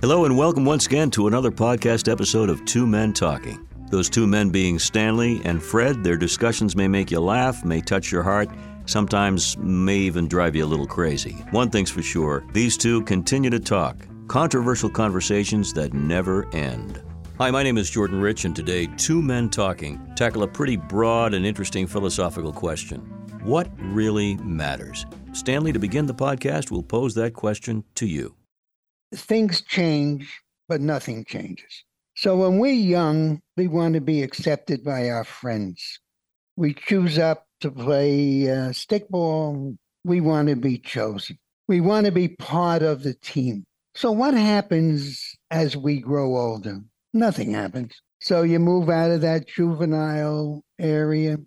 [0.00, 3.64] Hello, and welcome once again to another podcast episode of Two Men Talking.
[3.88, 8.10] Those two men being Stanley and Fred, their discussions may make you laugh, may touch
[8.10, 8.48] your heart,
[8.86, 11.34] sometimes may even drive you a little crazy.
[11.52, 17.00] One thing's for sure these two continue to talk, controversial conversations that never end.
[17.38, 21.34] Hi, my name is Jordan Rich, and today, Two Men Talking tackle a pretty broad
[21.34, 22.98] and interesting philosophical question
[23.44, 25.06] What really matters?
[25.32, 28.34] Stanley, to begin the podcast, will pose that question to you.
[29.14, 31.84] Things change, but nothing changes.
[32.14, 36.00] So when we're young, we want to be accepted by our friends.
[36.56, 39.76] We choose up to play uh, stickball.
[40.04, 41.38] We want to be chosen.
[41.68, 43.64] We want to be part of the team.
[43.94, 46.80] So what happens as we grow older?
[47.14, 47.92] Nothing happens.
[48.20, 51.38] So you move out of that juvenile area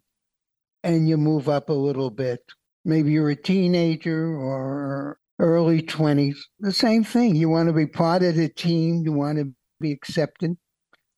[0.84, 2.41] and you move up a little bit.
[2.84, 6.38] Maybe you're a teenager or early 20s.
[6.59, 7.35] The same thing.
[7.35, 9.03] You want to be part of the team.
[9.03, 10.58] You want to be accepted.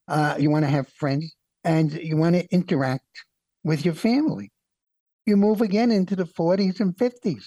[0.07, 3.25] Uh, you want to have friends and you want to interact
[3.63, 4.51] with your family.
[5.25, 7.45] You move again into the 40s and 50s.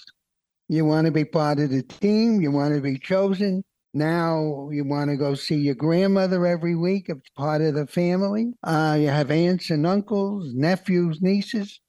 [0.69, 2.41] You want to be part of the team.
[2.41, 3.63] You want to be chosen.
[3.93, 7.07] Now you want to go see your grandmother every week.
[7.09, 8.53] It's part of the family.
[8.63, 11.81] Uh, you have aunts and uncles, nephews, nieces.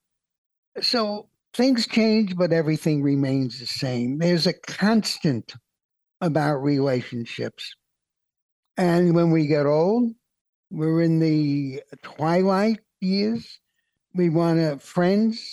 [0.80, 4.18] So things change, but everything remains the same.
[4.18, 5.54] There's a constant
[6.20, 7.74] about relationships.
[8.76, 10.12] And when we get old,
[10.70, 13.58] we're in the twilight years.
[14.14, 15.44] We want friends.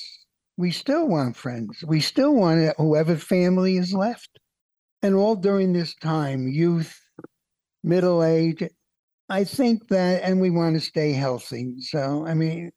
[0.57, 1.83] We still want friends.
[1.85, 4.29] We still want whoever family is left.
[5.01, 6.99] And all during this time, youth,
[7.83, 8.63] middle age,
[9.29, 11.75] I think that, and we want to stay healthy.
[11.79, 12.71] So, I mean,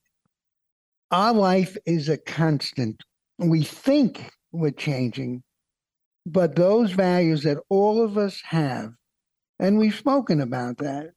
[1.11, 3.03] our life is a constant.
[3.43, 5.43] We think we're changing,
[6.27, 8.93] but those values that all of us have,
[9.59, 11.13] and we've spoken about that,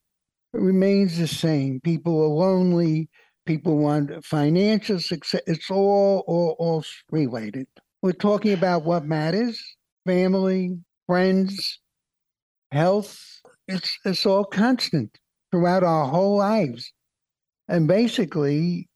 [0.53, 1.81] remains the same.
[1.81, 3.09] People are lonely.
[3.46, 5.41] People want financial success.
[5.46, 7.68] It's all, all, all related.
[8.02, 9.62] We're talking about what matters
[10.06, 10.78] family,
[11.08, 11.80] friends,
[12.72, 13.41] health.
[13.68, 15.18] It's, it's all constant
[15.52, 16.91] throughout our whole lives.
[17.68, 18.88] And basically,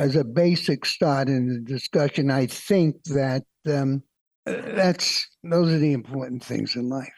[0.00, 4.02] as a basic start in the discussion, I think that um,
[4.46, 7.12] that's those are the important things in life.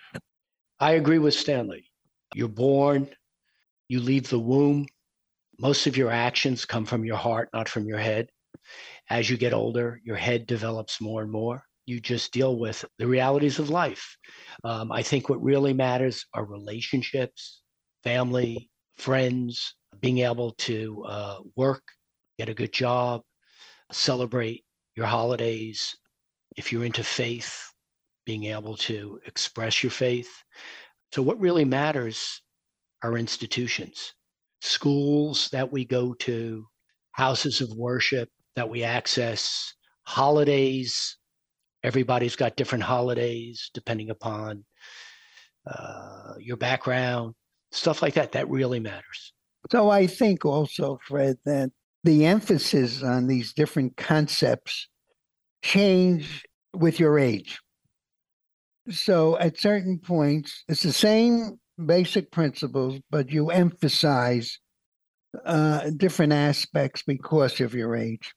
[0.81, 1.85] I agree with Stanley.
[2.35, 3.09] You're born,
[3.89, 4.87] you leave the womb.
[5.61, 8.29] Most of your actions come from your heart, not from your head.
[9.11, 11.63] As you get older, your head develops more and more.
[11.87, 14.17] You just deal with the realities of life.
[14.65, 17.63] Um, I think what really matters are relationships,
[18.03, 21.83] family, friends, being able to uh, work,
[22.43, 23.23] get a good job,
[23.93, 24.65] celebrate
[24.97, 25.97] your holidays.
[26.57, 27.73] If you're into faith,
[28.27, 30.29] being able to express your faith.
[31.13, 32.43] So, what really matters
[33.05, 34.15] our institutions,
[34.61, 36.67] schools that we go to,
[37.13, 41.17] houses of worship that we access, holidays.
[41.85, 44.65] Everybody's got different holidays depending upon
[45.65, 47.35] uh, your background,
[47.71, 48.33] stuff like that.
[48.33, 49.33] That really matters.
[49.71, 51.71] So I think also, Fred, that
[52.05, 54.89] the emphasis on these different concepts
[55.63, 57.61] change with your age.
[58.91, 64.59] So at certain points, it's the same basic principles, but you emphasize
[65.45, 68.33] uh, different aspects because of your age.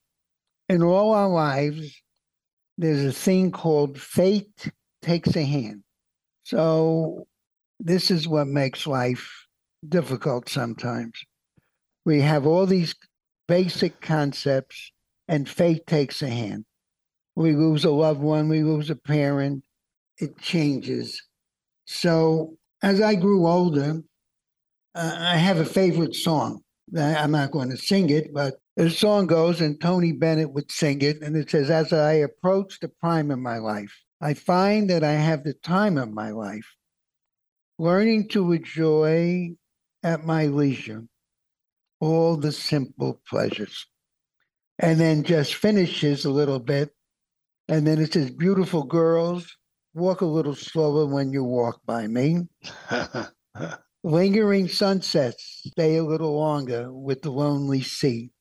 [0.69, 1.95] In all our lives,
[2.77, 4.71] there's a thing called fate
[5.01, 5.83] takes a hand.
[6.43, 7.27] So,
[7.79, 9.45] this is what makes life
[9.87, 11.13] difficult sometimes.
[12.05, 12.95] We have all these
[13.47, 14.91] basic concepts,
[15.27, 16.65] and fate takes a hand.
[17.35, 19.63] We lose a loved one, we lose a parent,
[20.17, 21.21] it changes.
[21.85, 24.01] So, as I grew older,
[24.93, 26.61] uh, I have a favorite song.
[26.97, 31.01] I'm not going to sing it, but the song goes, and Tony Bennett would sing
[31.01, 35.03] it, and it says, As I approach the prime of my life, I find that
[35.03, 36.75] I have the time of my life,
[37.77, 39.55] learning to enjoy
[40.03, 41.03] at my leisure
[42.05, 43.87] all the simple pleasures.
[44.79, 46.91] And then just finishes a little bit.
[47.67, 49.55] And then it says, Beautiful girls,
[49.93, 52.47] walk a little slower when you walk by me.
[54.03, 58.31] Lingering sunsets, stay a little longer with the lonely sea.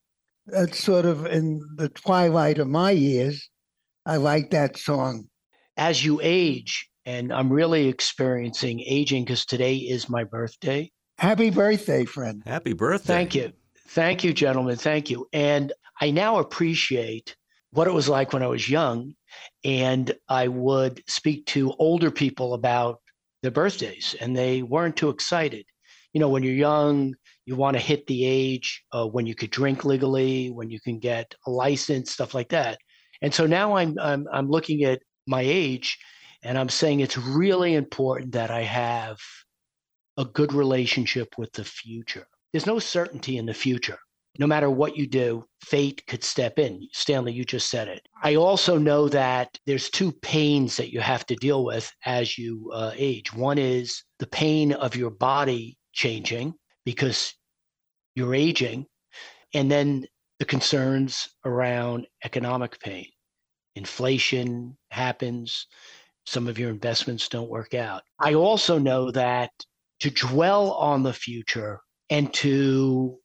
[0.47, 3.49] That's sort of in the twilight of my years.
[4.05, 5.29] I like that song.
[5.77, 10.91] As you age, and I'm really experiencing aging because today is my birthday.
[11.19, 12.43] Happy birthday, friend.
[12.47, 13.15] Happy birthday.
[13.15, 13.53] Thank you.
[13.89, 14.77] Thank you, gentlemen.
[14.77, 15.27] Thank you.
[15.33, 17.37] And I now appreciate
[17.71, 19.15] what it was like when I was young
[19.65, 23.01] and I would speak to older people about
[23.43, 25.67] their birthdays and they weren't too excited.
[26.13, 27.15] You know, when you're young,
[27.47, 30.99] you want to hit the age uh, when you could drink legally, when you can
[30.99, 32.79] get a license, stuff like that.
[33.23, 35.99] And so now I'm, I'm, I'm looking at my age
[36.43, 39.19] and I'm saying it's really important that I have
[40.17, 42.27] a good relationship with the future.
[42.53, 43.99] There's no certainty in the future.
[44.39, 46.89] No matter what you do, fate could step in.
[46.93, 48.07] Stanley, you just said it.
[48.23, 52.71] I also know that there's two pains that you have to deal with as you
[52.75, 53.33] uh, age.
[53.33, 57.33] One is the pain of your body changing because
[58.17, 58.87] you're aging,
[59.55, 60.05] and then
[60.41, 63.07] the concerns around economic pain.
[63.77, 65.67] Inflation happens,
[66.27, 68.03] some of your investments don't work out.
[68.19, 69.51] I also know that
[70.05, 71.81] to dwell on the future
[72.11, 73.17] and to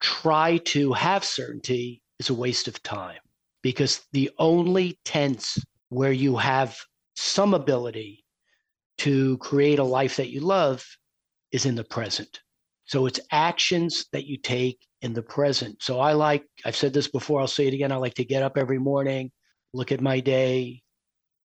[0.00, 3.18] try to have certainty is a waste of time
[3.62, 5.58] because the only tense
[5.90, 6.78] where you have
[7.14, 8.24] some ability
[8.96, 10.82] to create a life that you love
[11.52, 12.40] is in the present.
[12.86, 15.82] So it's actions that you take in the present.
[15.82, 17.92] So I like, I've said this before, I'll say it again.
[17.92, 19.30] I like to get up every morning,
[19.74, 20.80] look at my day,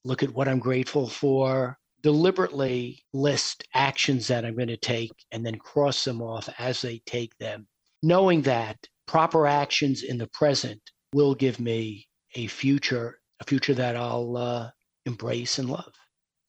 [0.05, 5.45] look at what I'm grateful for, deliberately list actions that I'm going to take, and
[5.45, 7.67] then cross them off as they take them,
[8.03, 10.81] knowing that proper actions in the present
[11.13, 14.69] will give me a future, a future that I'll uh,
[15.05, 15.91] embrace and love.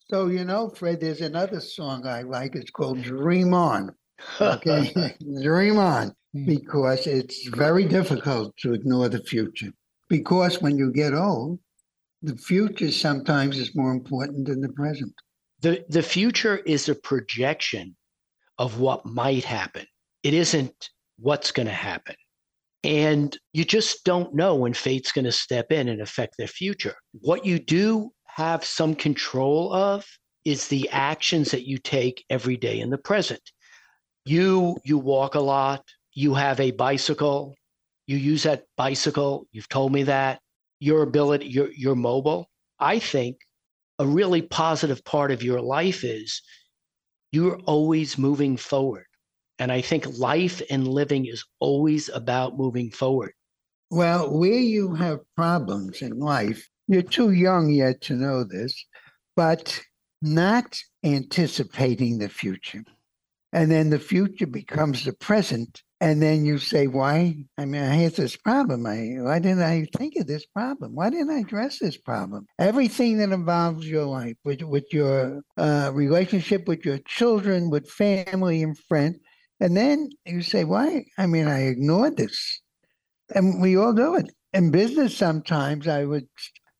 [0.09, 2.55] So, you know, Fred, there's another song I like.
[2.55, 3.91] It's called Dream On.
[4.39, 6.45] Okay, dream on hmm.
[6.45, 9.71] because it's very difficult to ignore the future.
[10.09, 11.59] Because when you get old,
[12.21, 15.13] the future sometimes is more important than the present.
[15.61, 17.95] The the future is a projection
[18.57, 19.85] of what might happen.
[20.23, 22.15] It isn't what's going to happen.
[22.83, 26.95] And you just don't know when fate's going to step in and affect their future.
[27.19, 30.05] What you do have some control of
[30.45, 33.41] is the actions that you take every day in the present.
[34.25, 37.55] You you walk a lot, you have a bicycle,
[38.07, 40.41] you use that bicycle, you've told me that
[40.79, 42.49] your ability, you're, you're mobile.
[42.79, 43.37] I think
[44.01, 46.41] a really positive part of your life is
[47.31, 49.05] you're always moving forward.
[49.59, 53.33] And I think life and living is always about moving forward.
[53.91, 58.73] Well, where you have problems in life, you're too young yet to know this,
[59.35, 59.79] but
[60.23, 62.83] not anticipating the future.
[63.53, 67.35] And then the future becomes the present and then you say, why?
[67.59, 68.87] I mean, I had this problem.
[68.87, 70.95] I, why didn't I think of this problem?
[70.95, 72.47] Why didn't I address this problem?
[72.57, 78.63] Everything that involves your life, with, with your uh, relationship with your children, with family
[78.63, 79.17] and friends.
[79.59, 81.05] And then you say, why?
[81.19, 82.61] I mean, I ignored this.
[83.35, 84.25] And we all do it.
[84.53, 86.27] In business, sometimes I would,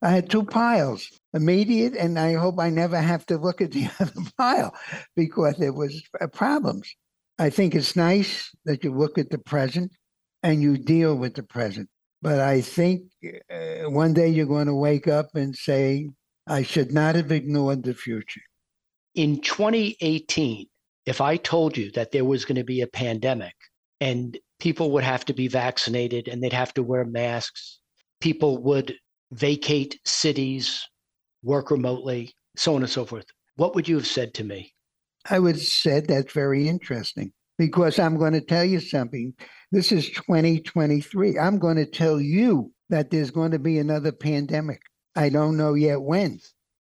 [0.02, 3.88] I had two piles immediate, and I hope I never have to look at the
[4.00, 4.76] other pile
[5.16, 6.94] because there was uh, problems.
[7.40, 9.92] I think it's nice that you look at the present
[10.44, 11.90] and you deal with the present.
[12.22, 13.04] But I think
[13.50, 16.10] uh, one day you're going to wake up and say,
[16.48, 18.42] I should not have ignored the future.
[19.16, 20.68] In 2018,
[21.06, 23.56] if I told you that there was going to be a pandemic
[24.00, 27.80] and people would have to be vaccinated and they'd have to wear masks,
[28.20, 28.96] people would
[29.32, 30.88] vacate cities,
[31.44, 34.74] work remotely, so on and so forth, what would you have said to me?
[35.30, 39.34] I would have said that's very interesting because I'm going to tell you something.
[39.72, 41.38] This is 2023.
[41.38, 44.82] I'm going to tell you that there's going to be another pandemic.
[45.16, 46.40] I don't know yet when,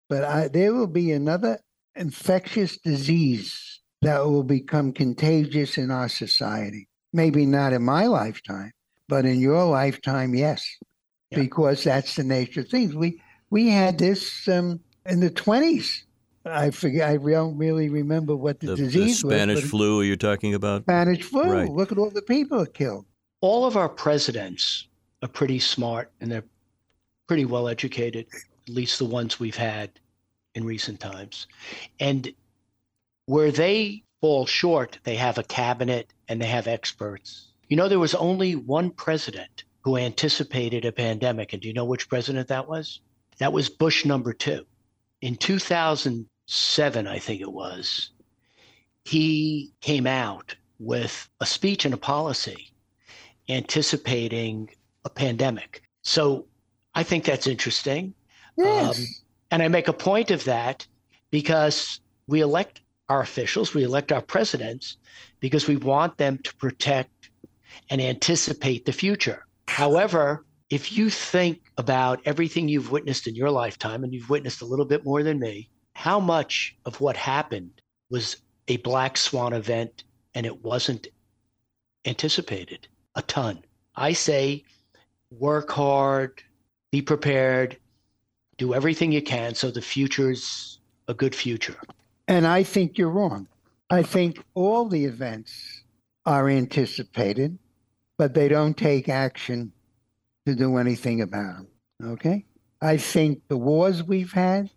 [0.08, 1.58] but I, there will be another
[1.96, 6.88] infectious disease that will become contagious in our society.
[7.12, 8.72] Maybe not in my lifetime,
[9.08, 10.64] but in your lifetime, yes,
[11.30, 11.40] yeah.
[11.40, 12.94] because that's the nature of things.
[12.94, 16.02] We we had this um, in the 20s
[16.44, 17.08] I forget.
[17.08, 20.54] I don't really remember what the, the disease the Spanish was, flu Are you're talking
[20.54, 20.82] about.
[20.82, 21.42] Spanish flu.
[21.42, 21.70] Right.
[21.70, 23.04] Look at all the people it killed.
[23.40, 24.88] All of our presidents
[25.22, 26.44] are pretty smart and they're
[27.26, 28.26] pretty well educated.
[28.68, 29.90] At least the ones we've had
[30.54, 31.46] in recent times,
[32.00, 32.32] and
[33.26, 37.52] where they fall short, they have a cabinet and they have experts.
[37.68, 41.84] You know, there was only one president who anticipated a pandemic, and do you know
[41.84, 43.00] which president that was?
[43.38, 44.66] That was Bush number two
[45.20, 48.10] in 2007, I think it was,
[49.04, 52.72] he came out with a speech and a policy
[53.48, 54.70] anticipating
[55.04, 55.82] a pandemic.
[56.02, 56.46] So
[56.94, 58.14] I think that's interesting.
[58.56, 58.98] Yes.
[58.98, 59.04] Um,
[59.50, 60.86] and I make a point of that
[61.30, 64.96] because we elect our officials, we elect our presidents
[65.40, 67.30] because we want them to protect
[67.90, 69.44] and anticipate the future.
[69.66, 74.66] However, if you think about everything you've witnessed in your lifetime, and you've witnessed a
[74.66, 78.36] little bit more than me, how much of what happened was
[78.68, 81.08] a black swan event and it wasn't
[82.04, 82.86] anticipated
[83.16, 83.62] a ton.
[83.96, 84.64] I say
[85.30, 86.42] work hard,
[86.92, 87.76] be prepared,
[88.56, 91.76] do everything you can so the future's a good future.
[92.28, 93.48] And I think you're wrong.
[93.90, 95.82] I think all the events
[96.24, 97.58] are anticipated,
[98.16, 99.72] but they don't take action
[100.46, 101.68] to do anything about them.
[102.12, 102.44] Okay?
[102.80, 104.70] I think the wars we've had,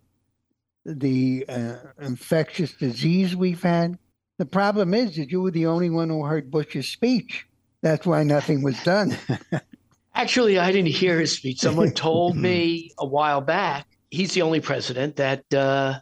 [0.86, 3.98] the uh, infectious disease we've had,
[4.40, 7.46] the problem is that you were the only one who heard Bush's speech.
[7.82, 9.18] That's why nothing was done.
[10.16, 11.60] Actually, I didn't hear his speech.
[11.60, 16.00] Someone told me a while back he's the only president that uh,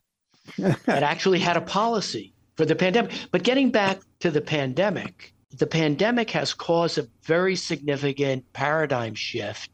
[0.57, 3.13] that actually had a policy for the pandemic.
[3.31, 9.69] But getting back to the pandemic, the pandemic has caused a very significant paradigm shift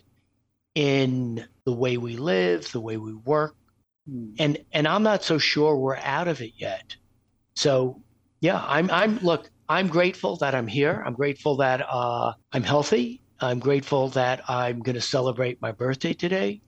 [0.76, 3.56] in the way we live, the way we work.
[4.06, 4.34] Hmm.
[4.38, 6.98] And and I'm not so sure we're out of it yet.
[7.56, 8.02] So
[8.42, 11.02] yeah, I'm I'm look, I'm grateful that I'm here.
[11.06, 13.22] I'm grateful that uh, I'm healthy.
[13.40, 16.60] I'm grateful that I'm going to celebrate my birthday today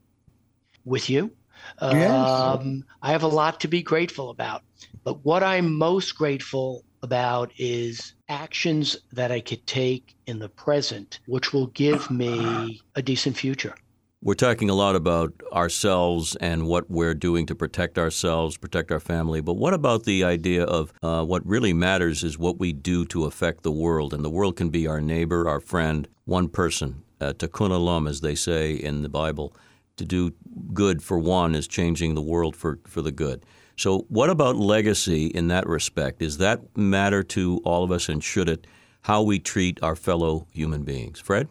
[0.86, 1.36] with you.
[1.82, 2.30] Yes.
[2.30, 4.62] Um, I have a lot to be grateful about.
[5.04, 11.20] But what I'm most grateful about is actions that I could take in the present,
[11.26, 13.76] which will give me a decent future.
[14.22, 19.00] We're talking a lot about ourselves and what we're doing to protect ourselves, protect our
[19.00, 19.40] family.
[19.40, 23.24] But what about the idea of uh, what really matters is what we do to
[23.24, 24.14] affect the world?
[24.14, 27.04] And the world can be our neighbor, our friend, one person.
[27.22, 29.56] Uh, tikkun olam, as they say in the Bible.
[29.96, 30.34] To do
[30.74, 33.46] good for one is changing the world for, for the good.
[33.80, 36.20] So, what about legacy in that respect?
[36.20, 38.68] Does that matter to all of us, and should it?
[39.04, 41.22] How we treat our fellow human beings?
[41.22, 41.48] Fred?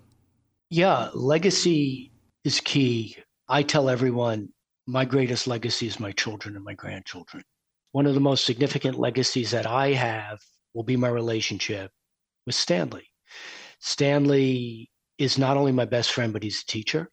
[0.69, 2.13] Yeah, legacy
[2.45, 3.17] is key.
[3.49, 4.51] I tell everyone
[4.87, 7.43] my greatest legacy is my children and my grandchildren.
[7.93, 10.39] One of the most significant legacies that I have
[10.75, 11.91] will be my relationship
[12.45, 13.09] with Stanley.
[13.81, 17.09] Stanley is not only my best friend, but he's a teacher.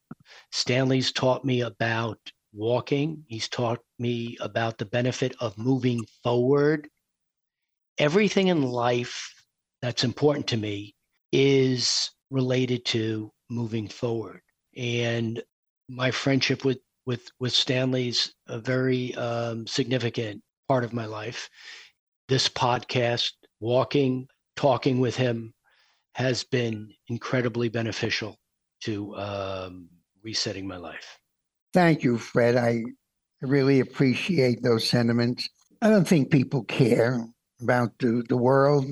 [0.51, 2.19] Stanley's taught me about
[2.55, 6.87] walking, he's taught me about the benefit of moving forward.
[7.97, 9.33] Everything in life
[9.81, 10.95] that's important to me
[11.31, 14.41] is related to moving forward
[14.75, 15.41] and
[15.87, 21.49] my friendship with with with Stanley's a very um, significant part of my life.
[22.27, 25.53] This podcast, walking, talking with him,
[26.13, 28.37] has been incredibly beneficial
[28.81, 29.89] to um,
[30.23, 31.19] resetting my life.
[31.75, 32.55] Thank you, Fred.
[32.55, 32.85] I
[33.41, 35.49] really appreciate those sentiments.
[35.81, 37.21] I don't think people care
[37.61, 38.85] about the, the world.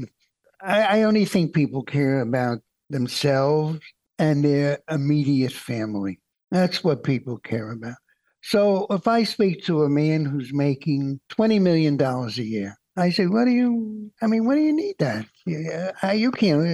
[0.62, 2.60] I, I only think people care about
[2.90, 3.80] themselves
[4.20, 6.20] and their immediate family.
[6.52, 7.96] That's what people care about.
[8.42, 13.28] So if I speak to a man who's making $20 million a year, I say,
[13.28, 15.26] what do you, I mean, what do you need that?
[15.46, 16.66] You can't,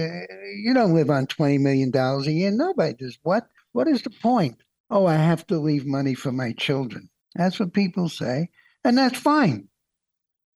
[0.56, 2.50] you don't live on $20 million a year.
[2.50, 3.16] Nobody does.
[3.22, 3.46] What?
[3.70, 4.60] What is the point?
[4.90, 7.08] Oh, I have to leave money for my children.
[7.34, 8.48] That's what people say.
[8.84, 9.68] And that's fine.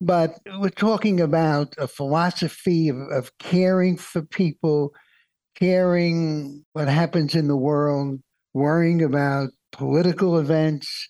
[0.01, 4.93] But we're talking about a philosophy of, of caring for people
[5.55, 8.21] caring what happens in the world,
[8.53, 11.09] worrying about political events.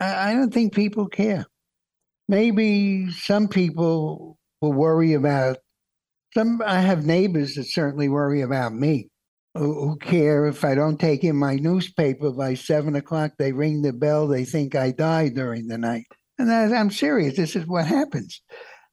[0.00, 1.46] I, I don't think people care.
[2.28, 5.58] Maybe some people will worry about
[6.34, 6.60] some.
[6.64, 9.08] I have neighbors that certainly worry about me
[9.54, 13.32] who, care if I don't take in my newspaper by seven o'clock.
[13.38, 14.28] They ring the bell.
[14.28, 16.06] They think I died during the night.
[16.38, 17.36] And I, I'm serious.
[17.36, 18.40] This is what happens.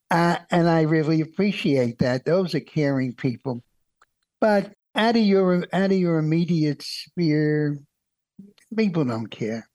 [0.09, 2.25] Uh, and I really appreciate that.
[2.25, 3.63] Those are caring people.
[4.39, 7.79] But out of your out of your immediate sphere,
[8.75, 9.67] people don't care.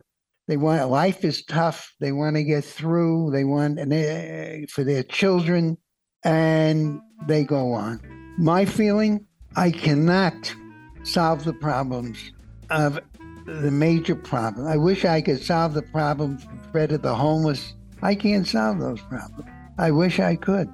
[0.49, 1.95] They want life is tough.
[2.01, 3.31] They want to get through.
[3.33, 5.79] They want and they, for their children,
[6.25, 8.01] and they go on.
[8.39, 10.53] My feeling, I cannot
[11.03, 12.33] solve the problems
[12.71, 13.01] of
[13.47, 14.67] the major problem.
[14.67, 16.39] I wish I could solve the problem,
[16.71, 17.75] Fred, of the homeless.
[18.03, 19.51] I can't solve those problems.
[19.79, 20.69] I wish I could.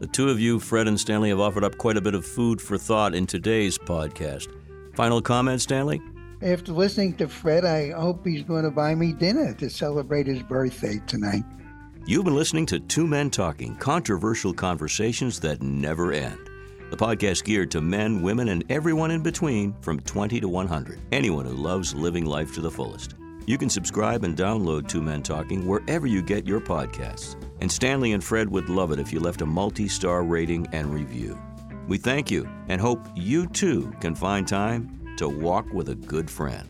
[0.00, 2.60] The two of you, Fred and Stanley, have offered up quite a bit of food
[2.60, 4.46] for thought in today's podcast.
[4.94, 6.00] Final comment, Stanley?
[6.40, 10.42] After listening to Fred, I hope he's going to buy me dinner to celebrate his
[10.42, 11.42] birthday tonight.
[12.06, 16.47] You've been listening to Two Men Talking, controversial conversations that never end.
[16.90, 20.98] The podcast geared to men, women, and everyone in between from 20 to 100.
[21.12, 23.14] Anyone who loves living life to the fullest.
[23.44, 27.36] You can subscribe and download Two Men Talking wherever you get your podcasts.
[27.60, 30.92] And Stanley and Fred would love it if you left a multi star rating and
[30.92, 31.38] review.
[31.88, 36.30] We thank you and hope you too can find time to walk with a good
[36.30, 36.66] friend.